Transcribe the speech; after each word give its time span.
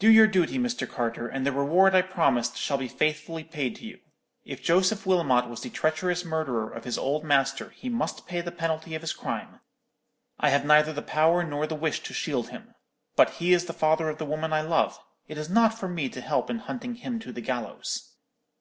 Do 0.00 0.10
your 0.10 0.26
duty, 0.26 0.58
Mr. 0.58 0.90
Carter; 0.90 1.28
and 1.28 1.46
the 1.46 1.52
reward 1.52 1.94
I 1.94 2.02
promised 2.02 2.56
shall 2.58 2.76
be 2.76 2.88
faithfully 2.88 3.44
paid 3.44 3.76
to 3.76 3.86
you. 3.86 4.00
If 4.44 4.64
Joseph 4.64 5.06
Wilmot 5.06 5.48
was 5.48 5.60
the 5.60 5.70
treacherous 5.70 6.24
murderer 6.24 6.68
of 6.72 6.82
his 6.82 6.98
old 6.98 7.22
master, 7.22 7.70
he 7.70 7.88
must 7.88 8.26
pay 8.26 8.40
the 8.40 8.50
penalty 8.50 8.96
of 8.96 9.02
his 9.02 9.12
crime; 9.12 9.60
I 10.40 10.50
have 10.50 10.64
neither 10.64 10.92
the 10.92 11.02
power 11.02 11.44
nor 11.44 11.68
the 11.68 11.76
wish 11.76 12.00
to 12.00 12.12
shield 12.12 12.48
him. 12.48 12.74
But 13.14 13.34
he 13.34 13.52
is 13.52 13.66
the 13.66 13.72
father 13.72 14.08
of 14.08 14.18
the 14.18 14.26
woman 14.26 14.52
I 14.52 14.62
love. 14.62 14.98
It 15.28 15.38
is 15.38 15.48
not 15.48 15.78
for 15.78 15.86
me 15.86 16.08
to 16.08 16.20
help 16.20 16.50
in 16.50 16.58
hunting 16.58 16.96
him 16.96 17.20
to 17.20 17.30
the 17.32 17.40
gallows.' 17.40 18.10